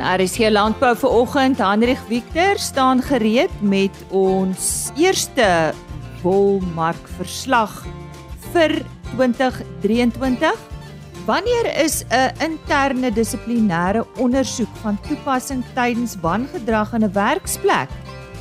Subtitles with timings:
[0.00, 1.60] RSG Landbou vir oggend.
[1.60, 5.72] Hendrik Victor staan gereed met ons eerste
[6.22, 7.72] wolmark verslag
[8.52, 8.80] vir
[9.14, 10.58] 2023.
[11.26, 17.88] Wanneer is 'n interne dissiplinêre ondersoek van toepassing tydens wangedrag in 'n werksplek?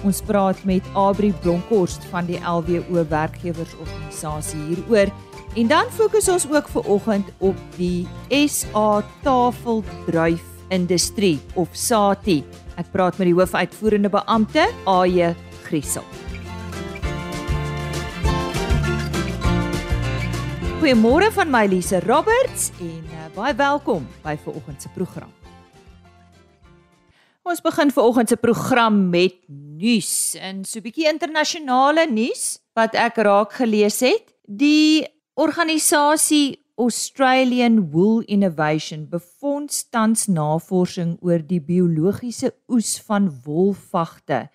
[0.04, 5.12] Ons praat met Abri Bronkhorst van die LWO werkgewersorganisasie hieroor.
[5.56, 12.44] En dan fokus ons ook ver oggend op die SA tafeldruif industrie of SATI.
[12.80, 15.34] Ek praat met die hoofuitvoerende beampte, AJ
[15.68, 16.06] Griesel.
[20.80, 25.34] Goeiemôre van my Lise Roberts en uh, baie welkom by ver oggend se program.
[27.44, 32.96] Ons begin ver oggend se program met nuus en so 'n bietjie internasionale nuus wat
[32.96, 34.32] ek raak gelees het.
[34.48, 35.04] Die
[35.36, 44.48] organisasie Australian Wool Innovation befonds tans navorsing oor die biologiese oes van wolvagte.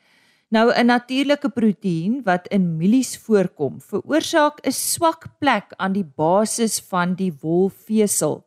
[0.49, 6.81] Nou 'n natuurlike proteïen wat in mielies voorkom, veroorsaak 'n swak plek aan die basis
[6.81, 8.47] van die wolvesel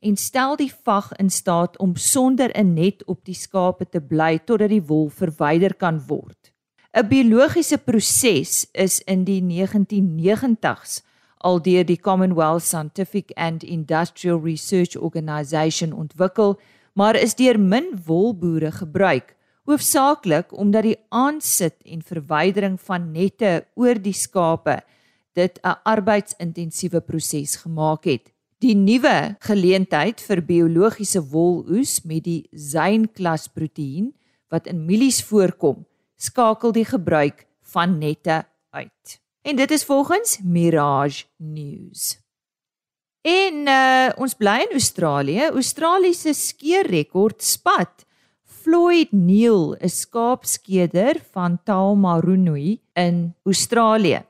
[0.00, 4.38] en stel die vag in staat om sonder 'n net op die skape te bly
[4.38, 6.52] totdat die wol verwyder kan word.
[6.94, 11.02] 'n Biologiese proses is in die 1990s
[11.46, 16.56] al deur die Commonwealth Scientific and Industrial Research Organisation ontwikkel,
[16.98, 19.34] maar is deur min wolboere gebruik,
[19.66, 24.80] hoofsaaklik omdat die aansit en verwydering van nette oor die skape
[25.36, 28.32] dit 'n arbeidsintensiewe proses gemaak het.
[28.58, 34.14] Die nuwe geleentheid vir biologiese woloes met die Zyne-klas proteïen
[34.48, 35.84] wat in mielies voorkom,
[36.16, 39.25] skakel die gebruik van nette uit.
[39.46, 42.18] En dit is volgens Mirage News.
[43.20, 45.44] En uh, ons bly in Australië.
[45.54, 48.02] Australië se skeerrekord spat.
[48.42, 54.24] Floyd Neal, 'n skaapskeder van Taumarunui in Australië,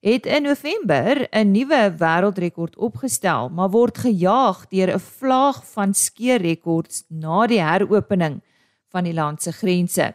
[0.00, 7.04] het in November 'n nuwe wêreldrekord opgestel, maar word gejaag deur 'n vlaag van skeerrekords
[7.08, 8.40] na die heropening
[8.88, 10.14] van die land se grense.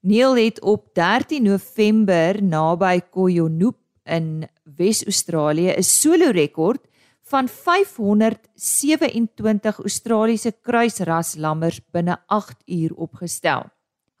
[0.00, 6.86] Neal het op 13 November naby Koyonup in Wes-Australië 'n solo rekord
[7.22, 13.62] van 527 Australiese kruisras lammers binne 8 uur opgestel.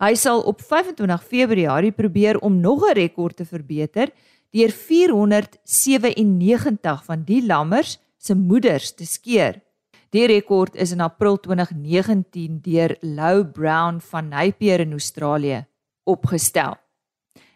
[0.00, 4.10] Hy sal op 25 Februarie probeer om nog 'n rekord te verbeter
[4.50, 9.62] deur 497 van die lammers se moeders te skeer.
[10.10, 15.66] Die rekord is in April 2019 deur Lou Brown van Napier in Australië
[16.04, 16.83] opgestel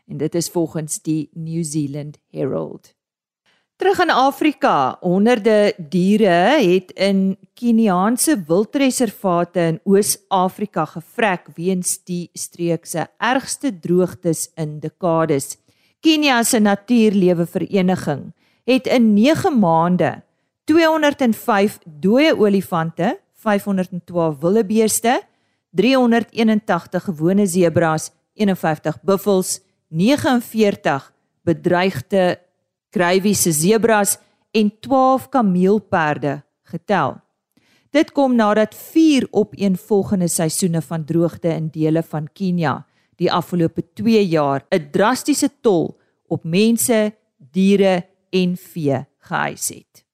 [0.09, 2.95] en dit is volgens die New Zealand Herald.
[3.79, 12.87] Terug in Afrika, honderde diere het in Keniaanse wildreservate in Oos-Afrika gevrek weens die streek
[12.91, 15.57] se ergste droogtes in dekades.
[16.01, 18.33] Kenia se Natuurlewe Vereniging
[18.67, 20.23] het in 9 maande
[20.65, 25.21] 205 dooie olifante, 512 wildebeeste,
[25.71, 31.13] 381 gewone sebras, 51 buffels, 49
[31.43, 32.39] bedreigde
[32.91, 34.19] krywiese sebras
[34.51, 37.17] en 12 kameelperde getel.
[37.91, 42.83] Dit kom nadat 4 opeenvolgende seisoene van droogte in dele van Kenia
[43.19, 50.05] die afgelope 2 jaar 'n drastiese tol op mense, diere en vee geëis het.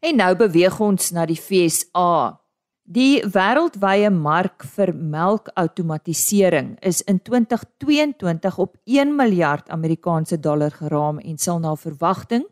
[0.00, 2.41] En nou beweeg ons na die FSA.
[2.82, 11.38] Die wêreldwye mark vir melkautomatisering is in 2022 op 1 miljard Amerikaanse dollar geraam en
[11.38, 12.42] sal na verwagting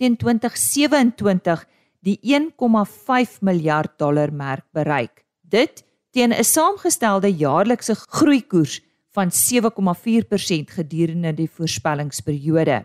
[0.00, 1.66] teen 2027
[2.00, 5.24] die 1,5 miljard dollar merk bereik.
[5.42, 8.80] Dit teen 'n saamgestelde jaarlikse groeikoers
[9.12, 12.84] van 7,4% gedurende die voorspellingsperiode.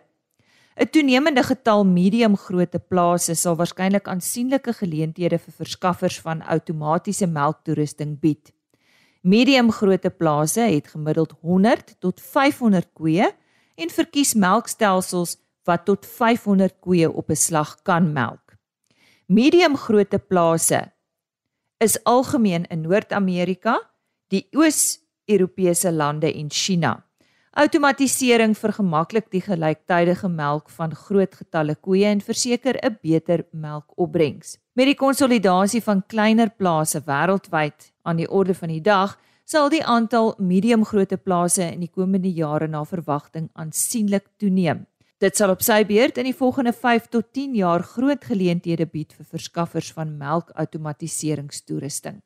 [0.77, 8.53] 'n Toenemende getal medium-grootte plase sal waarskynlik aansienlike geleenthede vir verskaffers van outomatiese melktoerusting bied.
[9.21, 13.31] Medium-grootte plase het gemiddeld 100 tot 500 koeie
[13.75, 18.55] en verkies melkstelsels wat tot 500 koeie op 'n slag kan melk.
[19.27, 20.91] Medium-grootte plase
[21.77, 23.91] is algemeen in Noord-Amerika,
[24.27, 27.08] die Oos-Europese lande en China.
[27.57, 34.57] Outomatisering vergemaklik die gelyktydige melk van groot getalle koeie en verseker 'n beter melkopbrengs.
[34.75, 39.83] Met die konsolidasie van kleiner plase wêreldwyd aan die orde van die dag, sal die
[39.83, 44.85] aantal medium-grootte plase in die komende jare na verwagting aansienlik toeneem.
[45.17, 49.13] Dit sal op sy beurt in die volgende 5 tot 10 jaar groot geleenthede bied
[49.13, 52.21] vir verskaffers van melkautomatiseringstoerusting.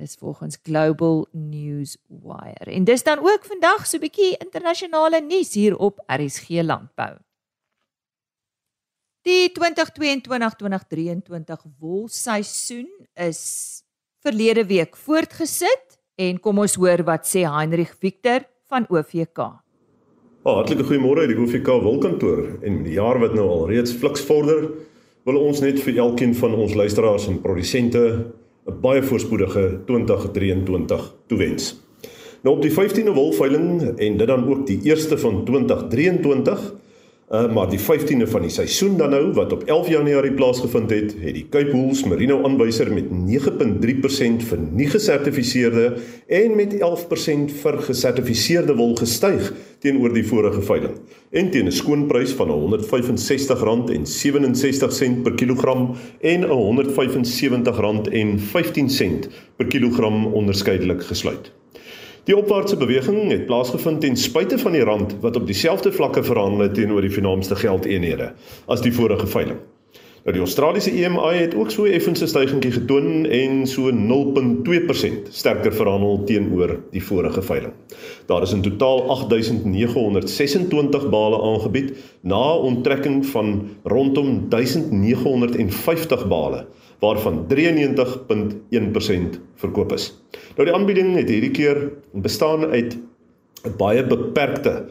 [0.00, 2.70] Dis volgens Global News Wire.
[2.72, 7.16] En dis dan ook vandag so 'n bietjie internasionale nuus hier op RSG Landbou.
[9.22, 9.62] Die 2022-2023
[11.78, 13.42] wolseisoen is
[14.20, 19.38] verlede week voortgesit en kom ons hoor wat sê Heinrich Victor van OVK.
[20.42, 24.24] Oh, hartlike goeiemôre uit die OVK wolkantoor en die jaar wat nou al reeds fliks
[24.24, 24.70] vorder,
[25.24, 28.32] wil ons net vir elkeen van ons luisteraars en produsente
[28.66, 31.80] 'n baie voorspoedige 2023 toewens.
[32.42, 36.74] Nou op die 15de wolveiling en dit dan ook die eerste van 2023
[37.30, 41.14] Uh, maar die 15de van die seisoen dan nou wat op 11 Januarie plaasgevind het,
[41.22, 45.96] het die Cape Wool's Merino aanwyser met 9.3% vir nie gesertifiseerde
[46.26, 50.98] en met 11% vir gesertifiseerde wol gestyg teenoor die vorige veiling.
[51.30, 61.59] En teen 'n skoonprys van R165.67 per kilogram en R175.15 per kilogram onderskeidelik gesluit.
[62.28, 66.66] Die opwaartse beweging het plaasgevind ten spyte van die rand wat op dieselfde vlakke verhandel
[66.66, 68.32] het teenoor die vernaamste geldeenhede
[68.66, 69.58] as die vorige veiling.
[70.20, 76.20] Nou die Australiese EMI het ook so effense stygingkie getoon en so 0.2% sterker verhandel
[76.28, 77.72] teenoor die vorige veiling.
[78.28, 86.66] Daar is in totaal 8926 bale aangebied na onttrekking van rondom 1950 bale
[87.00, 87.56] waarvan 93.1%
[89.56, 90.12] verkoop is.
[90.56, 92.98] Nou die aanbieding het hierdie keer bestaan uit
[93.64, 94.84] 'n baie beperkte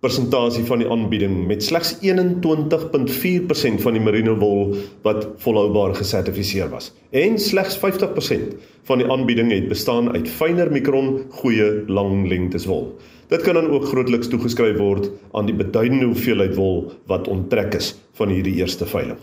[0.00, 4.70] persentasie van die aanbieding met slegs 21.4% van die merino wol
[5.04, 6.88] wat volhoubaar gesertifiseer was.
[7.12, 8.54] En slegs 50%
[8.88, 12.94] van die aanbieding het bestaan uit fynere mikron goeie lang lengtes wol.
[13.28, 17.92] Dit kan dan ook grootliks toegeskryf word aan die beduidende hoeveelheid wol wat onttrek is
[18.18, 19.20] van hierdie eerste veiling.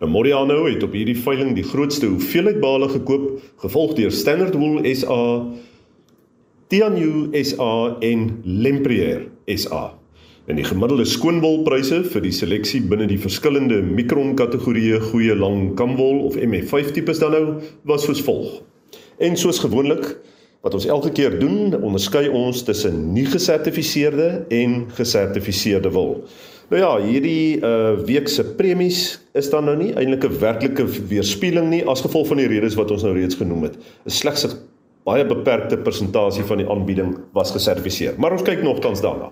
[0.00, 4.84] Nou Moriano het op hierdie veiling die grootste hoeveelheid bale gekoop, gevolg deur Standard Wool
[4.94, 5.48] SA,
[6.68, 9.99] Tianyu SA en Lempriere SA.
[10.50, 16.24] En die gemiddelde skoonwolpryse vir die seleksie binne die verskillende mikron kategorieë goeie lang kamwol
[16.26, 17.42] of MF5 tipes dan nou
[17.86, 18.56] was soos volg.
[19.22, 20.08] En soos gewoonlik
[20.66, 24.26] wat ons elke keer doen, onderskei ons tussen nie gesertifiseerde
[24.58, 26.16] en gesertifiseerde wol.
[26.74, 31.70] Nou ja, hierdie uh week se premies is dan nou nie eintlik 'n werklike weerspieëling
[31.70, 33.78] nie as gevolg van die redes wat ons nou reeds genoem het.
[33.78, 34.58] 'n Slegs 'n
[35.06, 38.14] baie beperkte persentasie van die aanbieding was gesertifiseer.
[38.18, 39.30] Maar ons kyk nogtans daarna.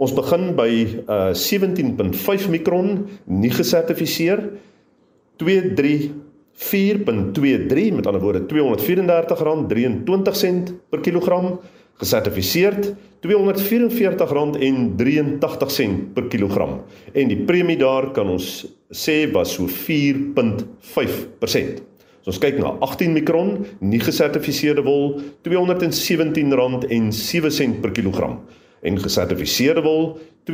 [0.00, 4.56] Ons begin by uh 17.5 mikron nie gesertifiseer.
[5.40, 11.60] 234.23 met ander woorde R234.23 per kilogram
[12.00, 12.94] gesertifiseerd.
[13.20, 16.80] R244.83 per kilogram.
[17.12, 21.84] En die premie daar kan ons sê was so 4.5%.
[22.20, 28.40] As ons kyk na 18 mikron nie gesertifiseerde wol R217.07 per kilogram
[28.82, 30.18] en gesertifiseerde wol
[30.50, 30.52] R236.04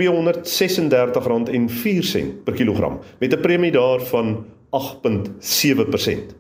[2.44, 6.34] per kilogram met 'n premie daarvan 8.7%.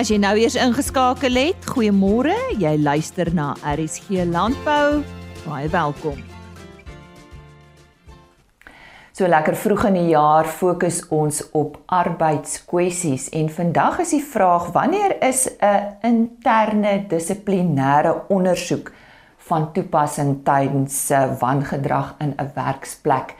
[0.00, 2.32] As jy nou eers ingeskakel het, goeiemôre.
[2.56, 5.02] Jy luister na RSG Landbou.
[5.44, 6.16] Baie welkom.
[9.12, 14.70] So lekker vroeg in die jaar fokus ons op arbeidskwessies en vandag is die vraag
[14.72, 18.92] wanneer is 'n interne dissiplinêre ondersoek
[19.36, 23.36] van toepassing tydens wangedrag in 'n werksplek?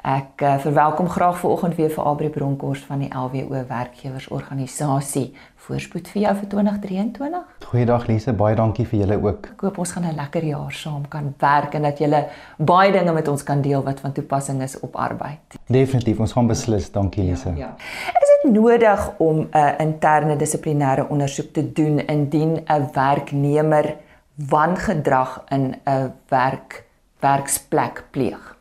[0.00, 5.34] Ek uh, verwelkom graag vanoggend weer vir Abri Bronkhorst van die LWO werkgewersorganisasie.
[5.60, 7.40] Voorspoed vir jou vir 2023.
[7.68, 9.50] Goeiedag Lise, baie dankie vir julle ook.
[9.52, 12.24] Ek hoop ons gaan 'n lekker jaar saam kan werk en dat julle
[12.56, 15.58] baie dinge met ons kan deel wat van toepassing is op arbeid.
[15.66, 16.90] Definitief, ons gaan beslis.
[16.92, 17.48] Dankie Lise.
[17.48, 17.74] Ja, ja.
[18.20, 23.96] Is dit nodig om 'n interne dissiplinêre ondersoek te doen indien 'n werknemer
[24.34, 26.84] wangedrag in 'n werk
[27.20, 28.59] werksplek pleeg?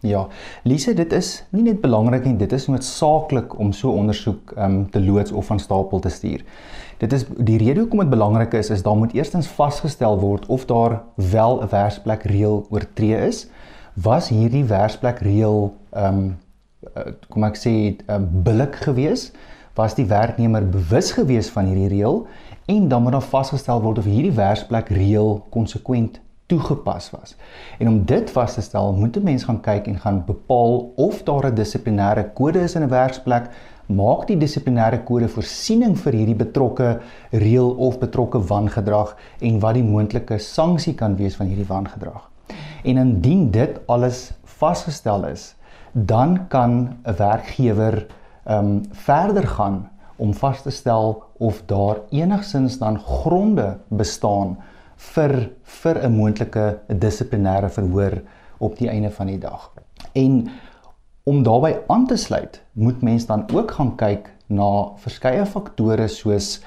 [0.00, 0.28] Ja,
[0.62, 4.90] Lise, dit is nie net belangrik nie, dit is noodsaaklik om so ondersoek ehm um,
[4.94, 6.44] te loods of van stapel te stuur.
[6.98, 10.68] Dit is die rede hoekom dit belangrik is, is daar moet eerstens vasgestel word of
[10.70, 13.48] daar wel 'n werksplek reël oortree is.
[13.94, 16.36] Was hierdie werksplek reël ehm um,
[17.28, 19.32] kom ek sê um, billik gewees?
[19.74, 22.26] Was die werknemer bewus gewees van hierdie reël?
[22.66, 27.34] En dan moet daar vasgestel word of hierdie werksplek reël konsekwent toegepas was.
[27.78, 31.22] En om dit vas te stel, moet 'n mens gaan kyk en gaan bepaal of
[31.22, 33.50] daar 'n dissiplinêre kode is in 'n werksplek.
[33.86, 37.00] Maak die dissiplinêre kode voorsiening vir hierdie betrokke
[37.30, 42.30] reël of betrokke wangedrag en wat die moontlike sanksie kan wees van hierdie wangedrag.
[42.84, 45.54] En indien dit alles vasgestel is,
[45.92, 48.06] dan kan 'n werkgewer
[48.44, 54.58] ehm um, verder gaan om vas te stel of daar enigsins dan gronde bestaan
[54.98, 55.50] vir
[55.82, 58.22] vir 'n moontlike dissiplinêre verhoor
[58.58, 59.70] op die einde van die dag.
[60.12, 60.48] En
[61.24, 66.60] om daarbey aan te sluit, moet mens dan ook gaan kyk na verskeie faktore soos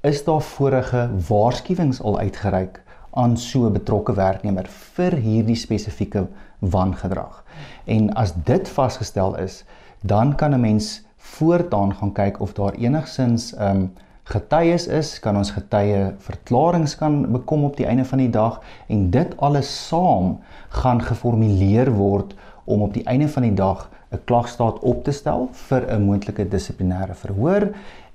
[0.00, 6.26] is daar vorige waarskuwings al uitgereik aan so 'n betrokke werknemer vir hierdie spesifieke
[6.58, 7.44] wangedrag.
[7.84, 9.64] En as dit vasgestel is,
[10.02, 13.92] dan kan 'n mens voortaan gaan kyk of daar enigsins ehm um,
[14.28, 18.60] getuies is, kan ons getuie verklaringe kan bekom op die einde van die dag
[18.92, 20.36] en dit alles saam
[20.82, 22.34] gaan geformuleer word
[22.68, 26.48] om op die einde van die dag 'n klagstaat op te stel vir 'n moontlike
[26.48, 27.68] dissiplinêre verhoor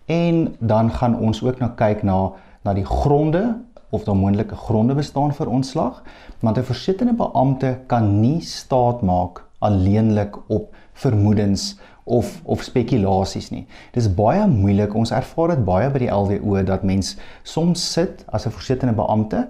[0.05, 2.31] en dan gaan ons ook nou kyk na
[2.63, 3.55] na die gronde
[3.89, 6.03] of daar moontlike gronde bestaan vir ontslag
[6.39, 13.65] want 'n versittende beampte kan nie staat maak alleenlik op vermoedens of of spekulasies nie.
[13.95, 14.95] Dis baie moeilik.
[14.95, 19.47] Ons ervaar dit baie by die LWO dat mens soms sit as 'n voorsittende beampte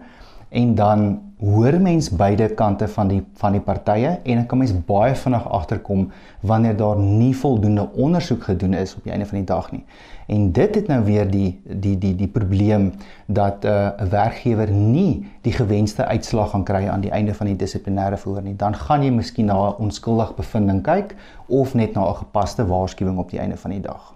[0.53, 4.73] en dan hoor mens beide kante van die van die partye en dan kan mens
[4.85, 6.05] baie vinnig agterkom
[6.39, 9.83] wanneer daar nie voldoende ondersoek gedoen is op die einde van die dag nie.
[10.27, 12.91] En dit het nou weer die die die die probleem
[13.25, 17.55] dat 'n uh, werkgewer nie die gewenste uitslag gaan kry aan die einde van die
[17.55, 18.55] dissiplinêre verhoor nie.
[18.55, 21.15] Dan gaan jy miskien na 'n onskuldig bevinding kyk
[21.47, 24.13] of net na 'n gepaste waarskuwing op die einde van die dag.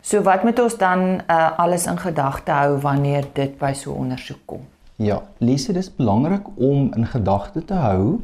[0.00, 3.96] So wat moet ons dan uh, alles in gedagte hou wanneer dit by so 'n
[3.96, 4.71] ondersoek kom?
[4.96, 8.20] Ja, Lise, dis belangrik om in gedagte te hou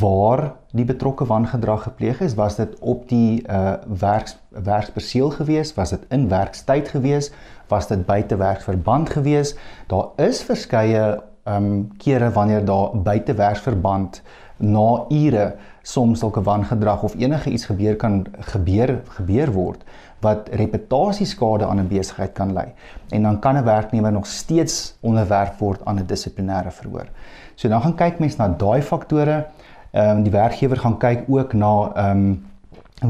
[0.00, 5.90] waar die betrokke wangedrag gepleeg is, was dit op die uh werks werksperseel gewees, was
[5.90, 7.30] dit in werkstyd gewees,
[7.68, 9.54] was dit buite werksverband gewees.
[9.86, 14.22] Daar is verskeie um kere wanneer daar buite werksverband
[14.56, 19.84] na ure soms sulke wangedrag of enige iets gebeur kan gebeur gebeur word
[20.20, 22.66] wat reputasieskade aan 'n besigheid kan lei.
[23.08, 27.06] En dan kan 'n werknemer nog steeds onderwerf word aan 'n dissiplinêre verhoor.
[27.54, 29.46] So dan gaan kyk mens na daai faktore.
[29.90, 32.46] Ehm um, die werkgewer gaan kyk ook na ehm um,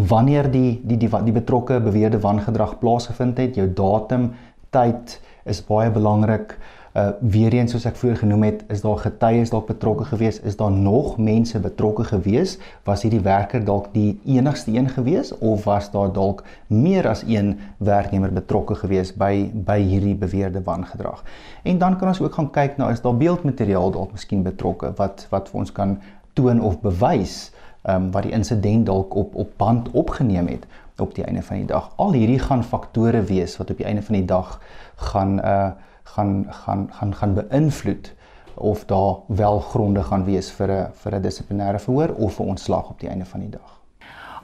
[0.08, 4.32] wanneer die die die die betrokke beweerde wangedrag plaasgevind het, jou datum,
[4.70, 6.58] tyd is baie belangrik.
[6.94, 10.40] Uh weer eens soos ek vroeër genoem het, is daar getuies dalk betrokke gewees?
[10.40, 12.56] Is daar nog mense betrokke gewees?
[12.84, 17.58] Was hierdie werker dalk die enigste een gewees of was daar dalk meer as een
[17.76, 21.24] werknemer betrokke gewees by by hierdie beweerde wangedrag?
[21.62, 25.26] En dan kan ons ook gaan kyk na is daar beeldmateriaal dalk miskien betrokke wat
[25.30, 25.98] wat vir ons kan
[26.32, 27.50] toon of bewys
[27.82, 30.66] ehm um, wat die insident dalk op op band opgeneem het
[30.98, 31.92] op die einde van die dag.
[31.96, 34.60] Al hierdie gaan faktore wees wat op die einde van die dag
[34.96, 35.70] gaan uh
[36.14, 38.14] gaan gaan gaan gaan beïnvloed
[38.54, 42.90] of daar wel gronde gaan wees vir 'n vir 'n dissiplinêre verhoor of vir ontslag
[42.90, 43.80] op die einde van die dag.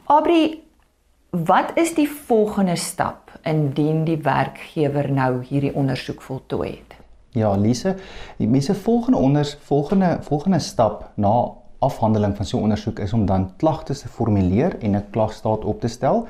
[0.04, 0.62] Abri,
[1.30, 6.96] wat is die volgende stap indien die werkgewer nou hierdie ondersoek voltooi het?
[7.34, 7.96] Ja, Lise,
[8.36, 13.26] die mense volgende onders volgende volgende stap na afhandeling van so 'n ondersoek is om
[13.26, 16.26] dan klagtes te formuleer en 'n klagstaat op te stel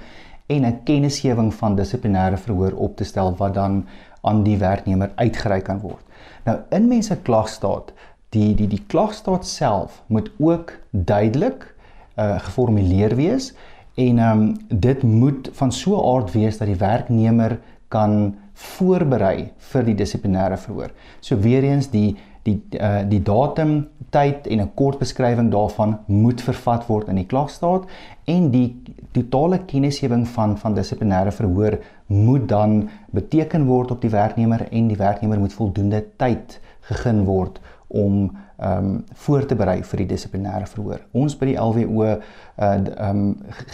[0.47, 3.87] en 'n kennisgewing van dissiplinêre verhoor op te stel wat dan
[4.25, 6.03] aan die werknemer uitgereik kan word.
[6.45, 7.93] Nou in mense klagstaat,
[8.35, 11.75] die die die klagstaat self moet ook duidelik
[12.19, 13.53] uh geformuleer wees
[13.95, 19.51] en ehm um, dit moet van so 'n aard wees dat die werknemer kan voorberei
[19.59, 20.91] vir die dissiplinêre verhoor.
[21.21, 26.41] So weer eens die die uh die datum, tyd en 'n kort beskrywing daarvan moet
[26.41, 27.85] vervat word in die klagstaat
[28.25, 28.83] en die
[29.15, 34.99] totale kennisgewing van van dissiplinêre verhoor moet dan beteken word op die werknemer en die
[35.01, 40.67] werknemer moet voldoende tyd gegee word om ehm um, voor te berei vir die dissiplinêre
[40.71, 41.01] verhoor.
[41.13, 42.19] Ons by die LWO uh
[42.59, 43.25] ehm um,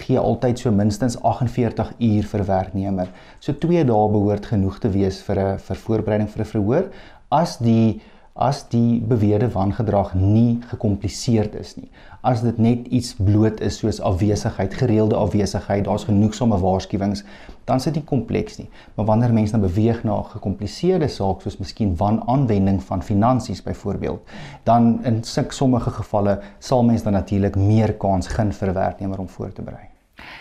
[0.01, 3.11] gee altyd so minstens 48 uur vir werknemer.
[3.41, 6.89] So 2 dae behoort genoeg te wees vir 'n vir voorbereiding vir 'n verhoor
[7.31, 8.01] as die
[8.35, 11.91] as die beweerde wangedrag nie gekompliseerd is nie.
[12.21, 17.23] As dit net iets bloot is soos afwesigheid, gereelde afwesigheid, daar's genoegsame waarskuwings,
[17.65, 18.69] dan is dit kompleks nie.
[18.95, 24.21] Maar wanneer mense dan beweeg na 'n gekompliseerde saak soos miskien wanaanwending van finansies byvoorbeeld,
[24.65, 29.29] dan in sommige gevalle sal mense dan natuurlik meer kans gun vir 'n werknemer om
[29.29, 29.89] voor te berei.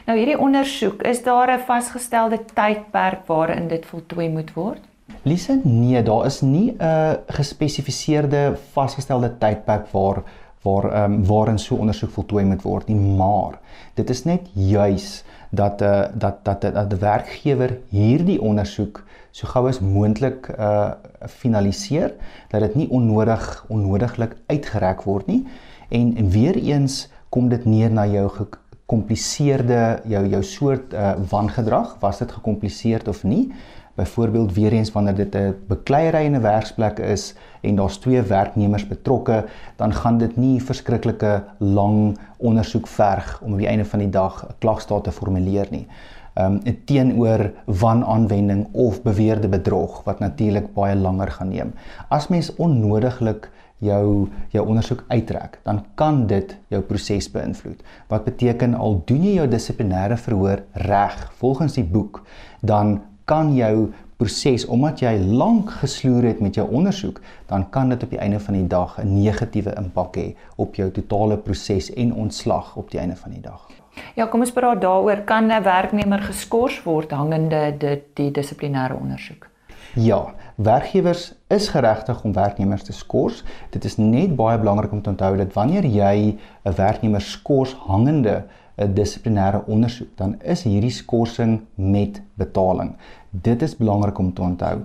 [0.06, 4.80] Nou hierdie ondersoek, is daar 'n vasgestelde tydperk waarin dit voltooi moet word?
[5.24, 10.24] Lise, nee, daar is nie 'n gespesifiseerde vasgestelde tydperk waar
[10.62, 13.60] waar ehm um, waarin so ondersoek voltooi moet word nie, maar
[13.94, 19.04] dit is net juis dat 'n uh, eh, dat dat dat 'n werkgewer hierdie ondersoek
[19.32, 22.14] so gou as moontlik uh finaliseer
[22.48, 25.48] dat dit nie onnodig onnodiglik uitgereik word nie.
[25.90, 31.98] En, en weer eens kom dit neer na jou gekompliseerde jou jou soort uh wangedrag
[32.00, 33.52] was dit gekompliseerd of nie
[34.00, 38.88] byvoorbeeld weer eens wanneer dit 'n bekleierery in 'n werksplek is en daar's twee werknemers
[38.88, 44.10] betrokke, dan gaan dit nie verskriklike lang ondersoek verg om aan die einde van die
[44.10, 45.88] dag 'n klagstaat te formuleer nie.
[46.36, 51.74] Um teenoor wanaanwending of beweerde bedrog wat natuurlik baie langer gaan neem.
[52.10, 57.84] As mens onnodiglik jou jou ondersoek uittrek, dan kan dit jou proses beïnvloed.
[58.08, 62.24] Wat beteken al doen jy jou dissiplinêre verhoor reg volgens die boek,
[62.62, 68.04] dan kan jou proses omdat jy lank gesloer het met jou ondersoek, dan kan dit
[68.04, 72.14] op die einde van die dag 'n negatiewe impak hê op jou totale proses en
[72.14, 73.70] ontslag op die einde van die dag.
[74.16, 75.22] Ja, kom ons praat daaroor.
[75.26, 79.48] Kan 'n werknemer geskort word hangende dit die dissiplinêre ondersoek?
[79.96, 83.44] Ja, werkgewers is geregtig om werknemers te skors.
[83.70, 88.44] Dit is net baie belangrik om te onthou dat wanneer jy 'n werknemer skors hangende
[88.80, 92.96] 'n dissiplinêre ondersoek, dan is hierdie skorsing met betaling.
[93.30, 94.80] Dit is belangrik om te onthou.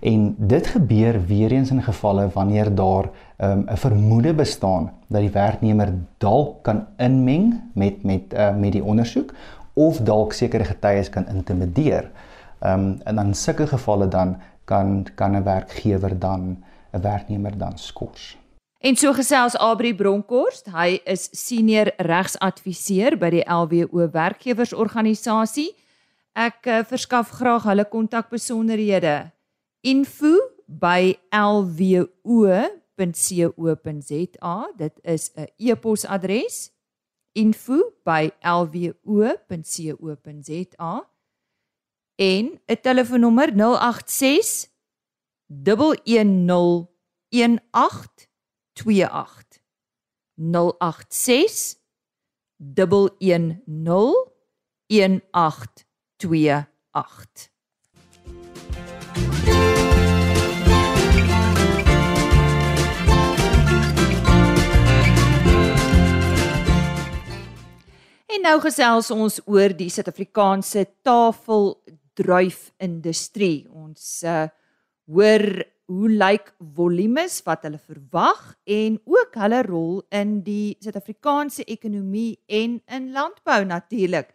[0.00, 5.20] En dit gebeur weer eens in gevalle wanneer daar ehm, 'n um, vermoede bestaan dat
[5.20, 9.34] die werknemer dalk kan inmeng met met uh, met die ondersoek
[9.72, 12.10] of dalk sekere getuies kan intimideer.
[12.58, 17.78] Ehm um, en dan sulke gevalle dan kan kan 'n werkgewer dan 'n werknemer dan
[17.78, 18.38] skors.
[18.78, 25.74] En so gesels Abri Bronkhorst, hy is senior regsadviseur by die LWO werkgewersorganisasie
[26.38, 29.34] ek uh, verskaf graag hulle kontakbesonderhede.
[29.82, 32.70] Info by lwo.co.za
[34.78, 36.70] dit is 'n e-posadres.
[37.34, 39.34] Info by lwo.co.za
[42.16, 44.68] en 'n telefoonnommer 086
[45.48, 46.88] 110
[47.30, 49.60] 1828
[50.34, 51.76] 086
[52.58, 55.87] 110 1828
[56.18, 57.50] 28.
[68.26, 73.66] En nou gesels ons oor die Suid-Afrikaanse tafeldruifindustrie.
[73.70, 74.48] Ons uh
[75.08, 82.36] hoor hoe lyk volumes wat hulle verwag en ook hulle rol in die Suid-Afrikaanse ekonomie
[82.44, 84.28] en in landbou natuurlik.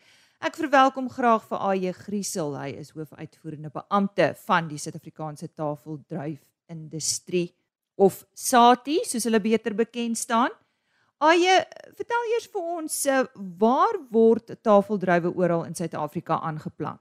[0.43, 2.49] Ek verwelkom graag vir AJ Griesel.
[2.59, 7.53] Hy is hoofuitvoerende beampte van die Suid-Afrikaanse Tafeldruif Industrie
[7.95, 10.51] of SATI, soos hulle beter bekend staan.
[11.23, 11.61] AJ,
[11.95, 13.21] vertel eers vir ons eh,
[13.61, 16.99] waar word tafeldruiwe oral in Suid-Afrika aangeplant?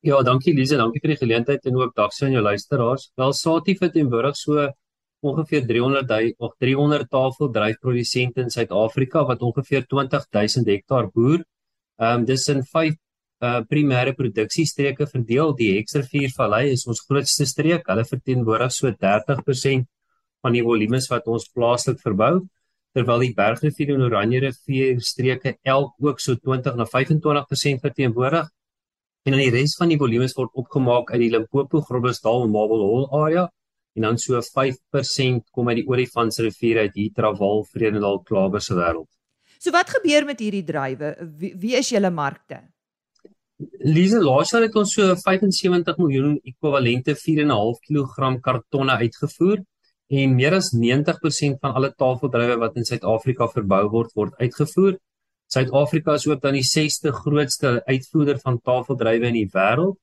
[0.00, 3.10] Ja, dankie Lize, dankie vir die geleentheid en ook dag sien jou luisteraars.
[3.20, 4.64] Wel SATI verteenwoordig so
[5.20, 11.44] ongeveer 300 of 300 tafeldruifprodusente in Suid-Afrika wat ongeveer 20000 hektaar boer
[12.00, 12.96] Ehm um, dis in vyf
[13.44, 15.52] uh primêre produksiestreke verdeel.
[15.56, 17.84] Die Hexervuur Vallei is ons grootste streek.
[17.88, 19.86] Hulle verteenwoordig so 30%
[20.40, 22.40] van die volumes wat ons plaaslik verbou,
[22.96, 28.48] terwyl die Bergrivier en Oranje rivier streke elk ook so 20 na 25% verteenwoordig.
[29.28, 32.80] En dan die res van die volumes word opgemaak uit die Limpopo, Groblersdal en Marble
[32.86, 33.48] Hall area
[33.98, 39.19] en dan so 5% kom uit die Olifantsrivier uit hier Trawal, Vredendal, Klawer se wêreld.
[39.60, 41.12] So wat gebeur met hierdie drywe?
[41.36, 42.62] Wie, wie is julle markte?
[43.84, 49.60] Lise, laas jaar het ons so 75 miljoen ekwivalente 4.5 kg kartonne uitgevoer
[50.10, 54.96] en meer as 90% van alle tafeldrywe wat in Suid-Afrika verbou word, word uitgevoer.
[55.52, 59.98] Suid-Afrika is ook dan die 6ste grootste uitvoerder van tafeldrywe in die wêreld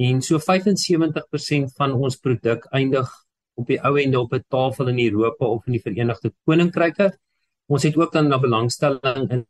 [0.00, 3.10] en so 75% van ons produk eindig
[3.58, 7.10] op die ou ende op 'n tafel in Europa of in die Verenigde Koninkryke.
[7.70, 9.44] Ons het ook dan na belangstelling in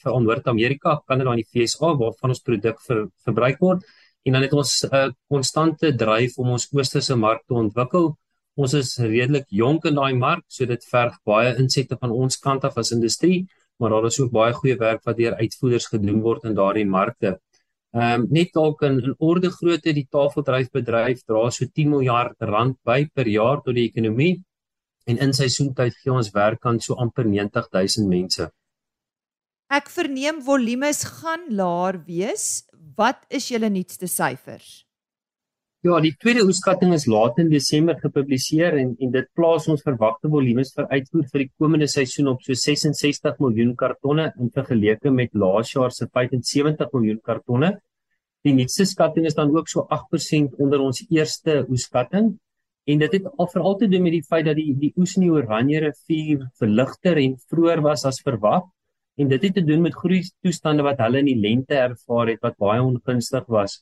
[0.00, 3.86] vir Noord-Amerika, Kanada en die VSA waarvan ons produk vir verbruik word.
[4.24, 8.16] En dan het ons 'n uh, konstante dryf om ons oosterse mark te ontwikkel.
[8.56, 12.64] Ons is redelik jonk in daai mark, so dit verg baie insette van ons kant
[12.64, 13.46] af as industrie,
[13.78, 17.40] maar daar is ook baie goeie werk wat deur uitvoerders gedoen word in daardie markte.
[17.94, 22.76] Ehm um, net dalk in, in orde grootte die tafeldryfbedryf dra so 10 miljard rand
[22.84, 24.42] by per jaar tot die ekonomie
[25.06, 28.48] en in seisoentyd gee ons werk aan so amper 90000 mense.
[29.72, 32.64] Ek verneem volumes gaan laer wees.
[32.96, 34.84] Wat is julle nuutste syfers?
[35.84, 40.30] Ja, die tweede oeskatting is laat in Desember gepubliseer en en dit plaas ons verwagte
[40.32, 45.36] volumes vir uitvoer vir die komende seisoen op so 66 miljoen kartonne in vergelyking met
[45.36, 47.74] laas jaar se 75 miljoen kartonne.
[48.48, 52.32] Die nuutste skatting is dan ook so 8% onder ons eerste oeskatting
[52.84, 55.24] en dit het al veral te doen met die feit dat die die oes in
[55.24, 58.66] die Oranje rivier verligter en vroeër was as verwag
[59.16, 62.42] en dit het te doen met groei toestande wat hulle in die lente ervaar het
[62.42, 63.78] wat baie ongunstig was.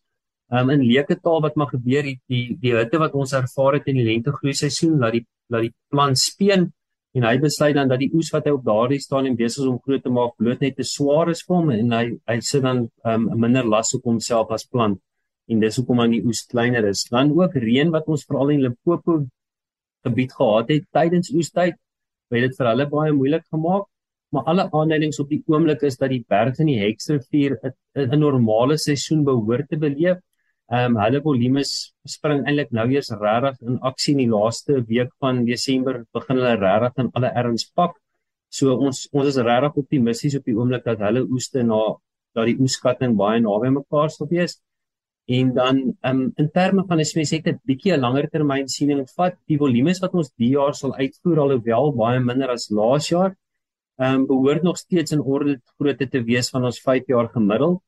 [0.53, 3.89] Um in leuke taal wat maar gebeur het die die hitte wat ons ervaar het
[3.89, 6.71] in die lente groei seisoen laat die laat die plant speen
[7.17, 9.81] en hy besluit dan dat die oes wat hy op daardie stadium besig is om
[9.85, 12.87] groot te maak bloot net te swaar is vir hom en hy hy sit dan
[13.09, 15.01] um minder las op homself as plant
[15.51, 17.05] en dis hoekom aan die oes kleiner is.
[17.11, 19.23] Dan ook reën wat ons veral in Limpopo
[20.07, 21.79] gebied gehad het tydens oestyd,
[22.33, 23.89] het dit vir hulle baie moeilik gemaak.
[24.33, 27.59] Maar alle aanduidings op die oomblik is dat die berg in die Heksrivier
[27.95, 30.19] 'n normale seisoen behoort te beleef.
[30.73, 35.11] Ehm um, hulle volume spring eintlik nou eers regtig in aksie in die laaste week
[35.21, 37.99] van Desember begin hulle regtig in alle erns pak.
[38.49, 41.83] So ons ons is regtig optimisties op die oomblik dat hulle oeste na
[42.35, 44.57] dat die oeskatting baie naby mekaar sal wees.
[45.33, 49.07] En dan um, in terme van as mens het 'n bietjie 'n langer termyn siening
[49.17, 53.37] vat, die volumes wat ons die jaar sal uitvoer alhoewel baie minder as laas jaar,
[53.99, 57.81] ehm um, behoort nog steeds in orde grootte te wees van ons 5 jaar gemiddeld.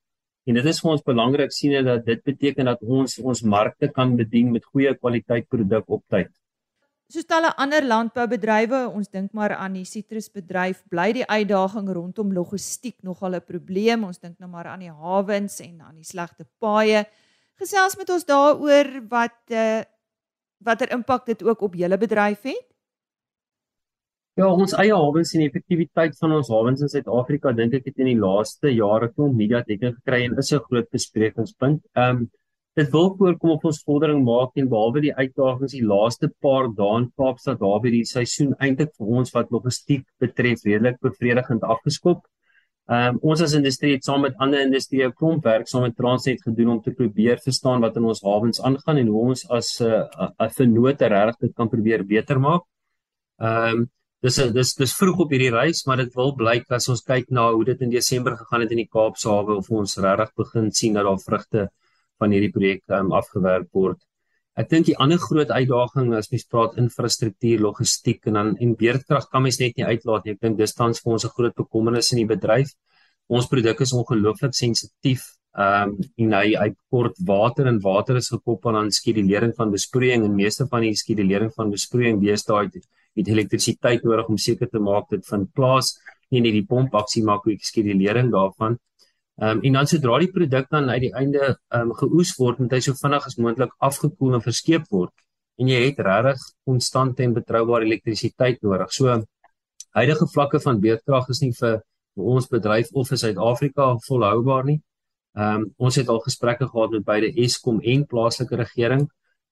[0.47, 4.17] En dit is vir ons belangrik siene dat dit beteken dat ons ons markte kan
[4.17, 6.31] bedien met goeie kwaliteit produk op tyd.
[7.09, 12.97] Soos talle ander landboubedrywe, ons dink maar aan die sitrusbedryf, bly die uitdaging rondom logistiek
[13.03, 14.05] nogal 'n probleem.
[14.05, 17.05] Ons dink nou maar aan die hawens en aan die slegte paaie
[17.61, 19.83] gesels met ons daaroor wat uh
[20.65, 22.63] watter impak dit ook op julle bedryf het?
[24.35, 28.09] Ja, ons eie hawens en effektiwiteit van ons hawens in Suid-Afrika dink ek het in
[28.11, 31.85] die laaste jare klomp media dekking gekry en is 'n groot besprekingspunt.
[31.95, 32.31] Ehm um,
[32.75, 36.97] dit wil voorkom op ons vordering maak en behalwe die uitdagings die laaste paar dae
[36.99, 42.27] in Kaapstad daar by die seisoen eintlik vir ons wat logistiek betref redelik bevredigend afgeskop.
[42.93, 46.43] Ehm um, ons as industrie het saam met ander industrieë klomp werk saam met Transnet
[46.45, 49.87] gedoen om te probeer verstaan wat in ons hawens aangaan en hoe ons as 'n
[49.87, 52.63] uh, 'n vennote regtig dit kan probeer beter maak.
[53.41, 53.89] Ehm um,
[54.23, 57.51] dis dis dis vroeg op hierdie reis, maar dit wil blyk as ons kyk na
[57.53, 60.95] hoe dit in Desember gegaan het in die Kaapse hawe of ons regtig begin sien
[60.95, 61.69] dat daar vrugte
[62.19, 63.99] van hierdie projek um, afgewerk word.
[64.55, 69.27] Ek dink die ander groot uitdaging as mens praat infrastruktuur, logistiek en dan en beerdkrag
[69.33, 70.35] kan mens net nie uitlaat nie.
[70.37, 72.71] Ek dink dis tans vir ons 'n groot bekommernis in die bedryf.
[73.29, 75.27] Ons produk is ongelooflik sensitief.
[75.59, 80.25] Ehm um, en hy hy kort water en water is gekoppel aan skedulering van besproeiing
[80.25, 82.87] en meeste van die skedulering van besproeiing deesdae het,
[83.17, 85.95] het elektrisiteit nodig om seker te maak dit vind plaas
[86.35, 88.79] nie net die pompaksie maak hoe skedulering daarvan.
[89.43, 92.59] Ehm um, en dan sodra die produk dan uit die einde ehm um, geoes word,
[92.63, 95.11] moet hy so vinnig as moontlik afgekoel en verskeep word.
[95.59, 98.93] En jy het regtig konstante en betroubare elektrisiteit nodig.
[98.95, 99.17] So
[99.99, 101.81] huidige vlakke van beerdkrag is nie vir,
[102.15, 104.81] vir ons bedryf of vir Suid-Afrika volhoubaar nie.
[105.35, 109.09] Ehm um, ons het al gesprekke gehad met beide Eskom en plaaslike regering,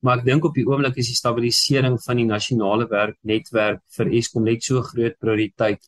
[0.07, 4.47] maar ek dink op die oomblik is die stabilisering van die nasionale werknetwerk vir Eskom
[4.47, 5.83] net so groot prioriteit.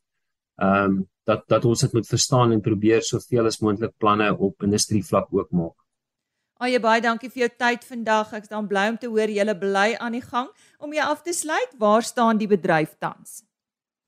[0.62, 4.62] Ehm um, dat dat ons dit moet verstaan en probeer soveel as moontlik planne op
[4.62, 5.76] industrie vlak ook maak.
[6.60, 8.32] Ag baie dankie vir jou tyd vandag.
[8.32, 10.48] Ek is dan bly om te hoor julle bly aan die gang.
[10.78, 13.42] Om jy af te sluit, waar staan die bedryf tans?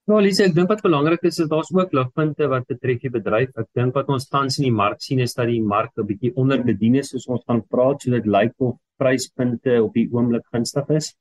[0.07, 3.51] Nou Lise, ek dink wat belangrik is is daar's ook ligpunte wat betref die bedryf.
[3.59, 6.33] Ek dink wat ons tans in die mark sien is dat die mark 'n bietjie
[6.37, 10.89] onderbedien is soos ons gaan praat, so dit lyk of pryspunte op die oomblik gunstig
[10.91, 11.15] is.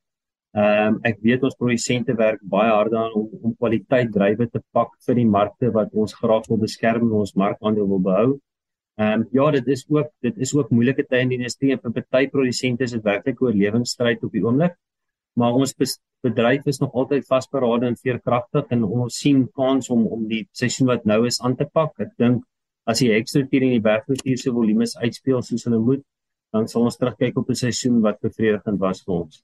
[0.56, 4.62] Ehm um, ek weet ons produsente werk baie hard daaraan om om kwaliteit drywe te
[4.78, 8.28] pak vir die markte wat ons graag wil beskerm en ons markandeel wil behou.
[8.96, 11.82] Ehm um, ja, dit is ook dit is ook moeilike tye in die industrie en
[11.84, 14.78] vir party produsente is dit werklik 'n oorlewingsstryd op die oomblik.
[15.36, 15.76] Maar ons
[16.24, 20.88] bedryf is nog altyd vasberade en veerkragtig en ons sien kans om om die seisoen
[20.88, 21.92] wat nou is aan te pak.
[22.00, 22.46] Ek dink
[22.88, 26.04] as die ekstruktuur in die bergrivier se volumes uitspeel soos hulle moet,
[26.54, 29.44] dan sal ons terugkyk op 'n seisoen wat bevredigend was vir ons.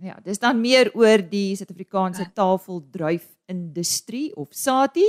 [0.00, 2.30] Ja, dis dan meer oor die Suid-Afrikaanse ja.
[2.34, 5.04] tafeldruif industrie of SATI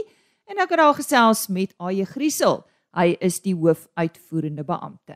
[0.51, 2.60] en ek het daar gesels met Aye Griesel.
[2.91, 5.15] Hy is die hoofuitvoerende beampte.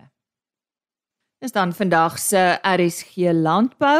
[1.43, 3.99] Dis dan vandag se RSG landbou.